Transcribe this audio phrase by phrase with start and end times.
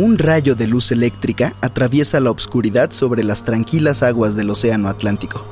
[0.00, 5.44] Un rayo de luz eléctrica atraviesa la oscuridad sobre las tranquilas aguas del Océano Atlántico.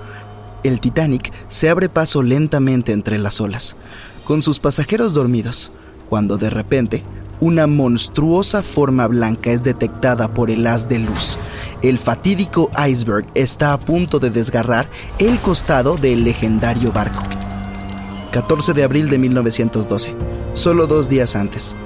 [0.65, 3.77] El Titanic se abre paso lentamente entre las olas,
[4.25, 5.71] con sus pasajeros dormidos,
[6.09, 7.03] cuando de repente
[7.41, 11.37] una monstruosa forma blanca es detectada por el haz de luz.
[11.83, 17.23] El fatídico iceberg está a punto de desgarrar el costado del legendario barco.
[18.33, 20.15] 14 de abril de 1912,
[20.55, 21.77] solo dos días antes.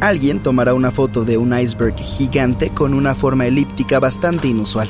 [0.00, 4.88] Alguien tomará una foto de un iceberg gigante con una forma elíptica bastante inusual.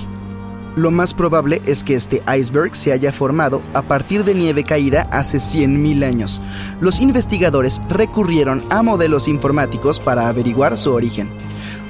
[0.77, 5.09] Lo más probable es que este iceberg se haya formado a partir de nieve caída
[5.11, 6.41] hace 100.000 años.
[6.81, 11.29] Los investigadores recurrieron a modelos informáticos para averiguar su origen.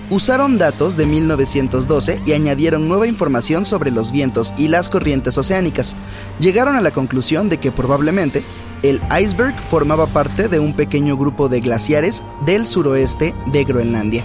[0.09, 5.95] Usaron datos de 1912 y añadieron nueva información sobre los vientos y las corrientes oceánicas.
[6.41, 8.43] Llegaron a la conclusión de que probablemente
[8.83, 14.25] el iceberg formaba parte de un pequeño grupo de glaciares del suroeste de Groenlandia.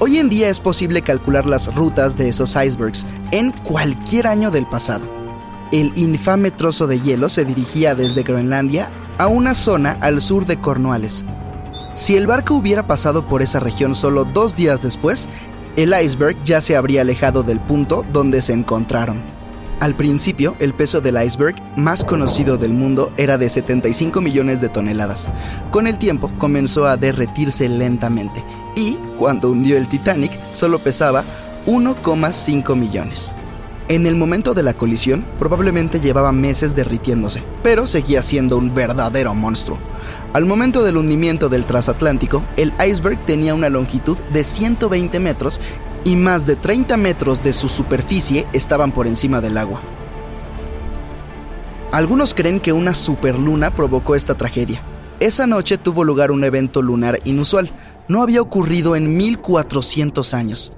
[0.00, 4.64] Hoy en día es posible calcular las rutas de esos icebergs en cualquier año del
[4.64, 5.04] pasado.
[5.72, 10.56] El infame trozo de hielo se dirigía desde Groenlandia a una zona al sur de
[10.56, 11.24] Cornualles.
[11.94, 15.28] Si el barco hubiera pasado por esa región solo dos días después,
[15.74, 19.20] el iceberg ya se habría alejado del punto donde se encontraron.
[19.80, 24.68] Al principio, el peso del iceberg más conocido del mundo era de 75 millones de
[24.68, 25.28] toneladas.
[25.70, 28.42] Con el tiempo comenzó a derretirse lentamente
[28.74, 31.22] y, cuando hundió el Titanic, solo pesaba
[31.66, 33.32] 1,5 millones.
[33.86, 39.32] En el momento de la colisión, probablemente llevaba meses derritiéndose, pero seguía siendo un verdadero
[39.32, 39.78] monstruo.
[40.34, 45.58] Al momento del hundimiento del transatlántico, el iceberg tenía una longitud de 120 metros
[46.08, 49.82] y más de 30 metros de su superficie estaban por encima del agua.
[51.92, 54.82] Algunos creen que una superluna provocó esta tragedia.
[55.20, 57.70] Esa noche tuvo lugar un evento lunar inusual.
[58.08, 60.72] No había ocurrido en 1400 años.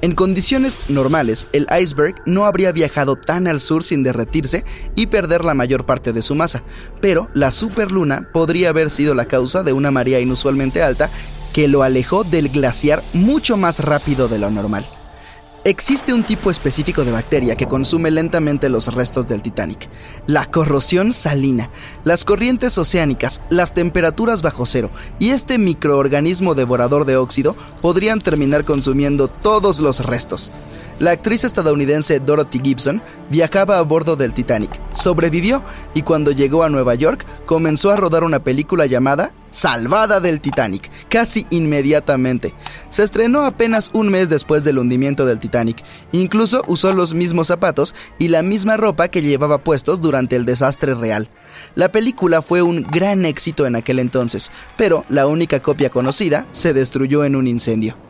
[0.00, 4.64] En condiciones normales, el iceberg no habría viajado tan al sur sin derretirse
[4.94, 6.62] y perder la mayor parte de su masa,
[7.02, 11.10] pero la superluna podría haber sido la causa de una marea inusualmente alta
[11.52, 14.86] que lo alejó del glaciar mucho más rápido de lo normal.
[15.62, 19.90] Existe un tipo específico de bacteria que consume lentamente los restos del Titanic.
[20.26, 21.68] La corrosión salina,
[22.02, 28.64] las corrientes oceánicas, las temperaturas bajo cero y este microorganismo devorador de óxido podrían terminar
[28.64, 30.50] consumiendo todos los restos.
[31.00, 33.00] La actriz estadounidense Dorothy Gibson
[33.30, 38.22] viajaba a bordo del Titanic, sobrevivió y cuando llegó a Nueva York comenzó a rodar
[38.22, 42.52] una película llamada Salvada del Titanic, casi inmediatamente.
[42.90, 45.82] Se estrenó apenas un mes después del hundimiento del Titanic.
[46.12, 50.94] Incluso usó los mismos zapatos y la misma ropa que llevaba puestos durante el desastre
[50.94, 51.30] real.
[51.74, 56.74] La película fue un gran éxito en aquel entonces, pero la única copia conocida se
[56.74, 58.09] destruyó en un incendio.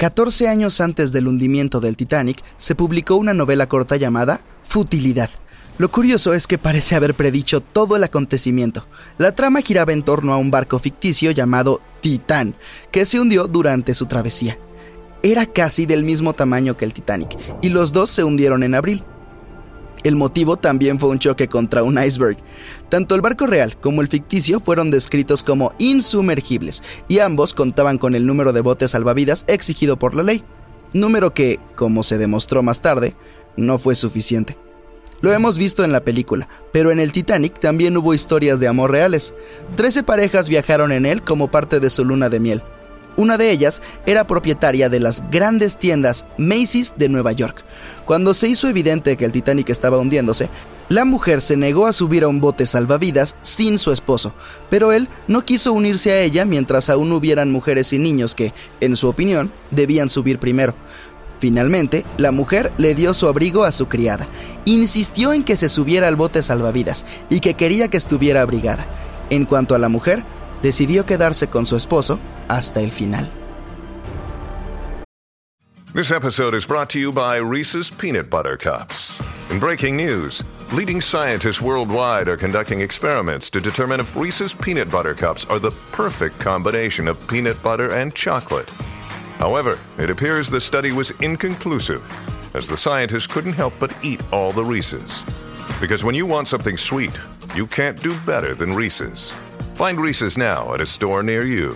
[0.00, 5.28] 14 años antes del hundimiento del Titanic, se publicó una novela corta llamada Futilidad.
[5.76, 8.86] Lo curioso es que parece haber predicho todo el acontecimiento.
[9.18, 12.54] La trama giraba en torno a un barco ficticio llamado Titán,
[12.90, 14.58] que se hundió durante su travesía.
[15.22, 19.04] Era casi del mismo tamaño que el Titanic, y los dos se hundieron en abril.
[20.02, 22.38] El motivo también fue un choque contra un iceberg.
[22.88, 28.14] Tanto el barco real como el ficticio fueron descritos como insumergibles y ambos contaban con
[28.14, 30.44] el número de botes salvavidas exigido por la ley.
[30.92, 33.14] número que, como se demostró más tarde,
[33.56, 34.56] no fue suficiente.
[35.20, 38.90] Lo hemos visto en la película, pero en el Titanic también hubo historias de amor
[38.90, 39.34] reales.
[39.76, 42.62] Trece parejas viajaron en él como parte de su luna de miel.
[43.20, 47.62] Una de ellas era propietaria de las grandes tiendas Macy's de Nueva York.
[48.06, 50.48] Cuando se hizo evidente que el Titanic estaba hundiéndose,
[50.88, 54.32] la mujer se negó a subir a un bote salvavidas sin su esposo,
[54.70, 58.96] pero él no quiso unirse a ella mientras aún hubieran mujeres y niños que, en
[58.96, 60.74] su opinión, debían subir primero.
[61.40, 64.28] Finalmente, la mujer le dio su abrigo a su criada,
[64.64, 68.86] insistió en que se subiera al bote salvavidas y que quería que estuviera abrigada.
[69.28, 70.24] En cuanto a la mujer,
[70.62, 72.18] decidió quedarse con su esposo
[72.48, 73.30] hasta el final.
[75.92, 79.20] This episode is brought to you by Reese's Peanut Butter Cups.
[79.50, 85.14] In breaking news, leading scientists worldwide are conducting experiments to determine if Reese's Peanut Butter
[85.14, 88.70] Cups are the perfect combination of peanut butter and chocolate.
[89.40, 92.04] However, it appears the study was inconclusive,
[92.54, 95.24] as the scientists couldn't help but eat all the Reese's.
[95.80, 97.18] Because when you want something sweet,
[97.56, 99.34] you can't do better than Reese's.
[99.80, 101.74] Find Reese's now at a store near you.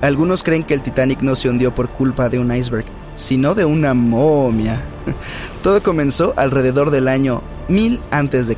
[0.00, 3.64] Algunos creen que el Titanic no se hundió por culpa de un iceberg, sino de
[3.64, 4.84] una momia.
[5.62, 8.56] Todo comenzó alrededor del año 1000 a.C.,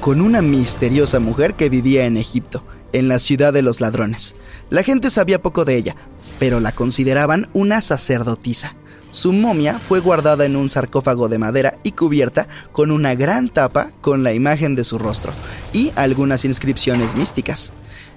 [0.00, 2.62] con una misteriosa mujer que vivía en Egipto,
[2.92, 4.36] en la ciudad de los ladrones.
[4.70, 5.96] La gente sabía poco de ella,
[6.38, 8.76] pero la consideraban una sacerdotisa.
[9.10, 13.90] Su momia fue guardada en un sarcófago de madera y cubierta con una gran tapa
[14.00, 15.32] con la imagen de su rostro
[15.72, 17.72] y algunas inscripciones místicas.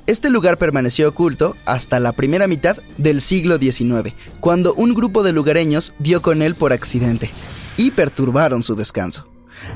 [0.08, 5.32] Este lugar permaneció oculto hasta la primera mitad del siglo XIX, cuando un grupo de
[5.32, 7.30] lugareños dio con él por accidente
[7.78, 9.32] y perturbaron su descanso.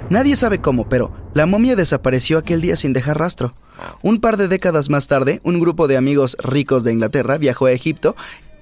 [0.10, 3.54] Nadie sabe cómo, pero la momia desapareció aquel día sin dejar rastro.
[4.02, 7.72] Un par de décadas más tarde, un grupo de amigos ricos de Inglaterra viajó a
[7.72, 8.16] Egipto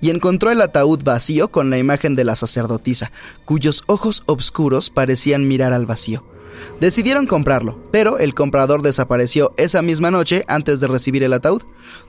[0.04, 3.14] y encontró el ataúd vacío con la imagen de la sacerdotisa,
[3.46, 6.26] cuyos ojos oscuros parecían mirar al vacío.
[6.82, 11.62] Decidieron comprarlo, pero el comprador desapareció esa misma noche antes de recibir el ataúd.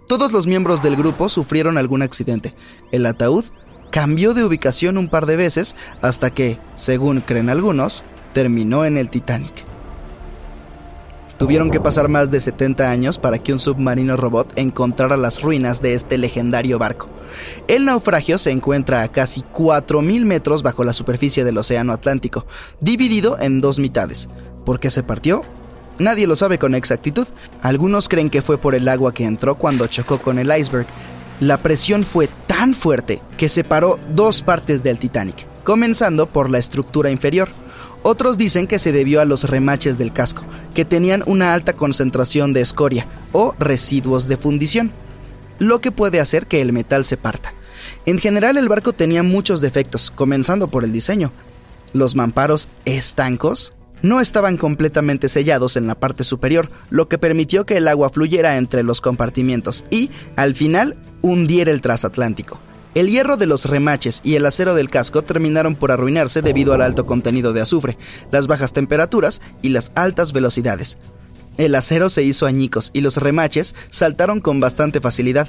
[0.08, 2.52] Todos los miembros del grupo sufrieron algún accidente.
[2.90, 3.44] El ataúd
[3.92, 8.02] cambió de ubicación un par de veces hasta que, según creen algunos,
[8.32, 9.73] terminó en el Titanic.
[11.38, 15.82] Tuvieron que pasar más de 70 años para que un submarino robot encontrara las ruinas
[15.82, 17.08] de este legendario barco.
[17.66, 22.46] El naufragio se encuentra a casi 4.000 metros bajo la superficie del Océano Atlántico,
[22.80, 24.28] dividido en dos mitades.
[24.64, 25.42] ¿Por qué se partió?
[25.98, 27.26] Nadie lo sabe con exactitud.
[27.62, 30.86] Algunos creen que fue por el agua que entró cuando chocó con el iceberg.
[31.40, 37.10] La presión fue tan fuerte que separó dos partes del Titanic, comenzando por la estructura
[37.10, 37.48] inferior.
[38.02, 40.42] Otros dicen que se debió a los remaches del casco,
[40.74, 44.92] que tenían una alta concentración de escoria o residuos de fundición,
[45.58, 47.54] lo que puede hacer que el metal se parta.
[48.06, 51.32] En general el barco tenía muchos defectos, comenzando por el diseño.
[51.92, 53.72] Los mamparos estancos
[54.02, 58.58] no estaban completamente sellados en la parte superior, lo que permitió que el agua fluyera
[58.58, 62.60] entre los compartimientos y, al final, hundiera el transatlántico.
[62.94, 66.80] El hierro de los remaches y el acero del casco terminaron por arruinarse debido al
[66.80, 67.98] alto contenido de azufre,
[68.30, 70.96] las bajas temperaturas y las altas velocidades.
[71.56, 75.48] El acero se hizo añicos y los remaches saltaron con bastante facilidad.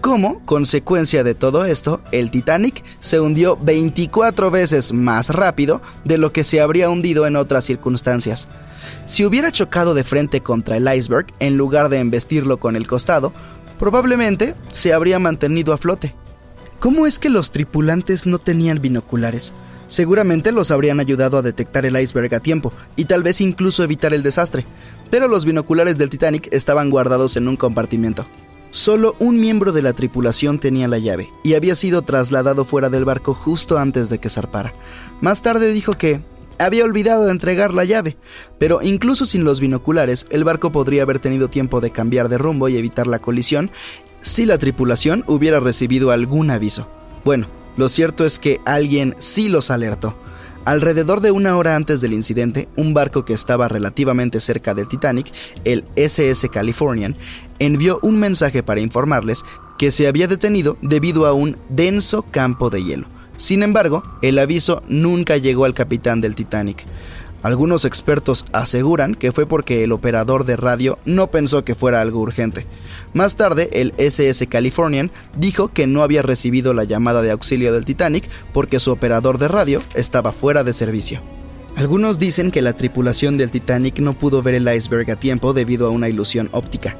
[0.00, 6.32] Como consecuencia de todo esto, el Titanic se hundió 24 veces más rápido de lo
[6.32, 8.46] que se habría hundido en otras circunstancias.
[9.06, 13.32] Si hubiera chocado de frente contra el iceberg en lugar de embestirlo con el costado,
[13.80, 16.14] probablemente se habría mantenido a flote.
[16.80, 19.54] ¿Cómo es que los tripulantes no tenían binoculares?
[19.88, 24.12] Seguramente los habrían ayudado a detectar el iceberg a tiempo y tal vez incluso evitar
[24.12, 24.66] el desastre,
[25.10, 28.26] pero los binoculares del Titanic estaban guardados en un compartimento.
[28.72, 33.06] Solo un miembro de la tripulación tenía la llave y había sido trasladado fuera del
[33.06, 34.74] barco justo antes de que zarpara.
[35.22, 36.20] Más tarde dijo que
[36.58, 38.18] había olvidado de entregar la llave,
[38.58, 42.68] pero incluso sin los binoculares, el barco podría haber tenido tiempo de cambiar de rumbo
[42.68, 43.70] y evitar la colisión
[44.26, 46.88] si la tripulación hubiera recibido algún aviso.
[47.24, 50.18] Bueno, lo cierto es que alguien sí los alertó.
[50.64, 55.32] Alrededor de una hora antes del incidente, un barco que estaba relativamente cerca del Titanic,
[55.64, 57.16] el SS Californian,
[57.60, 59.44] envió un mensaje para informarles
[59.78, 63.06] que se había detenido debido a un denso campo de hielo.
[63.36, 66.84] Sin embargo, el aviso nunca llegó al capitán del Titanic.
[67.46, 72.18] Algunos expertos aseguran que fue porque el operador de radio no pensó que fuera algo
[72.18, 72.66] urgente.
[73.14, 77.84] Más tarde, el SS Californian dijo que no había recibido la llamada de auxilio del
[77.84, 81.22] Titanic porque su operador de radio estaba fuera de servicio.
[81.76, 85.86] Algunos dicen que la tripulación del Titanic no pudo ver el iceberg a tiempo debido
[85.86, 86.96] a una ilusión óptica.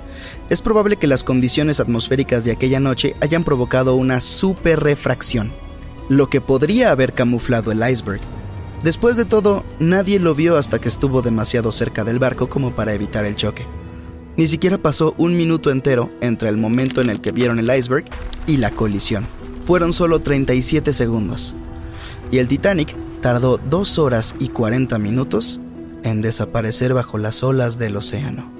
[0.48, 5.52] Es probable que las condiciones atmosféricas de aquella noche hayan provocado una superrefracción,
[6.08, 8.20] lo que podría haber camuflado el iceberg.
[8.82, 12.94] Después de todo, nadie lo vio hasta que estuvo demasiado cerca del barco como para
[12.94, 13.66] evitar el choque.
[14.36, 18.04] Ni siquiera pasó un minuto entero entre el momento en el que vieron el iceberg
[18.46, 19.26] y la colisión.
[19.64, 21.56] Fueron solo 37 segundos.
[22.30, 25.58] Y el Titanic tardó 2 horas y 40 minutos
[26.02, 28.55] en desaparecer bajo las olas del océano.